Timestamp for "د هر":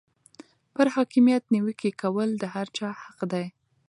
2.37-2.67